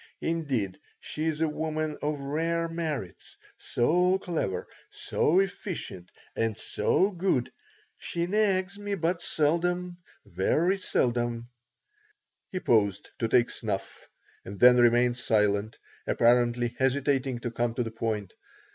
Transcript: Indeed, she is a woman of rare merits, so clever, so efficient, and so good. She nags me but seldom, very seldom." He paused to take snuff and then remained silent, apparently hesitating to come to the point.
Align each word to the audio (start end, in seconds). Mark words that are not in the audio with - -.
Indeed, 0.21 0.79
she 0.99 1.25
is 1.25 1.41
a 1.41 1.47
woman 1.47 1.95
of 2.01 2.19
rare 2.21 2.67
merits, 2.67 3.37
so 3.55 4.17
clever, 4.17 4.65
so 4.89 5.39
efficient, 5.39 6.09
and 6.35 6.57
so 6.57 7.11
good. 7.11 7.51
She 7.99 8.25
nags 8.25 8.79
me 8.79 8.95
but 8.95 9.21
seldom, 9.21 9.97
very 10.25 10.79
seldom." 10.79 11.49
He 12.51 12.59
paused 12.59 13.11
to 13.19 13.27
take 13.27 13.51
snuff 13.51 14.09
and 14.43 14.59
then 14.59 14.77
remained 14.77 15.19
silent, 15.19 15.77
apparently 16.07 16.75
hesitating 16.79 17.37
to 17.41 17.51
come 17.51 17.75
to 17.75 17.83
the 17.83 17.91
point. 17.91 18.33